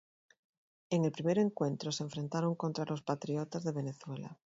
[0.89, 4.39] En el primer encuentro se enfrentaron contra los Patriotas de Venezuela.